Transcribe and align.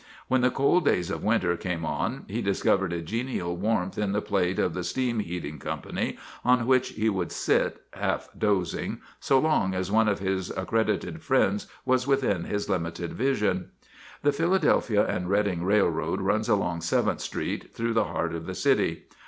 When 0.27 0.41
the 0.41 0.49
cold 0.49 0.83
days 0.85 1.11
of 1.11 1.23
winter 1.23 1.55
came 1.55 1.85
on 1.85 2.25
he 2.27 2.41
discovered 2.41 2.91
a 2.91 3.01
genial 3.03 3.55
warmth 3.55 3.99
in 3.99 4.13
the 4.13 4.21
plate 4.23 4.57
of 4.57 4.73
the 4.73 4.83
steam 4.83 5.19
heating 5.19 5.59
company, 5.59 6.17
on 6.43 6.65
which 6.65 6.89
he 6.93 7.07
would 7.07 7.31
sit, 7.31 7.83
half 7.93 8.27
dozing, 8.35 8.99
so 9.19 9.37
long 9.37 9.75
as 9.75 9.91
one 9.91 10.07
of 10.07 10.17
his 10.17 10.49
accredited 10.57 11.21
friends 11.21 11.67
was 11.85 12.07
within 12.07 12.45
his 12.45 12.67
limited 12.67 13.13
vision. 13.13 13.69
The 14.23 14.31
Philadelphia 14.31 15.05
and 15.05 15.29
Reading 15.29 15.63
Railroad 15.63 16.19
runs 16.19 16.49
along 16.49 16.81
Seventh 16.81 17.21
Street, 17.21 17.69
through 17.71 17.93
the 17.93 18.05
heart 18.05 18.33
of 18.33 18.47
the 18.47 18.55
city. 18.55 19.05